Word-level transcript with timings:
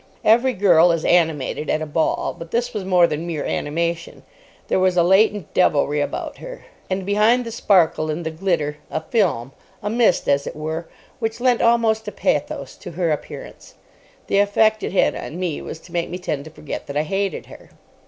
Every 0.25 0.53
girl 0.53 0.91
is 0.91 1.05
animated 1.05 1.69
at 1.69 1.83
a 1.83 1.85
ball, 1.85 2.35
but 2.35 2.49
this 2.49 2.73
was 2.73 2.83
more 2.83 3.05
than 3.05 3.27
mere 3.27 3.45
animation. 3.45 4.23
There 4.67 4.79
was 4.79 4.97
a 4.97 5.03
latent 5.03 5.53
devilry 5.53 6.01
about 6.01 6.37
her; 6.39 6.65
and 6.89 7.05
behind 7.05 7.45
the 7.45 7.51
sparkle 7.51 8.09
and 8.09 8.25
the 8.25 8.31
glitter 8.31 8.77
a 8.89 9.01
film, 9.01 9.51
a 9.83 9.91
mist, 9.91 10.27
as 10.27 10.47
it 10.47 10.55
were, 10.55 10.87
which 11.19 11.39
lent 11.39 11.61
almost 11.61 12.07
a 12.07 12.11
pathos 12.11 12.77
to 12.77 12.93
her 12.93 13.11
appearance. 13.11 13.75
The 14.25 14.39
effect 14.39 14.81
it 14.81 14.91
had 14.91 15.13
on 15.15 15.39
me 15.39 15.61
was 15.61 15.77
to 15.81 15.93
make 15.93 16.09
me 16.09 16.17
tend 16.17 16.45
to 16.45 16.49
forget 16.49 16.87
that 16.87 16.97
I 16.97 17.03
hated 17.03 17.45
her. 17.45 17.69